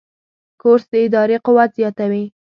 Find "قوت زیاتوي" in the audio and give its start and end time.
1.45-2.25